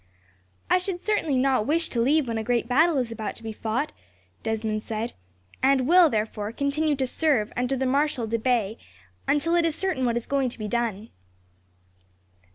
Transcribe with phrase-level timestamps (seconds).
[0.67, 3.51] "I should certainly not wish to leave when a great battle is about to be
[3.53, 3.91] fought,"
[4.41, 5.13] Desmond said,
[5.61, 8.79] "and will, therefore, continue to serve under the Marshal de Bay
[9.27, 11.09] until it is certain what is going to be done."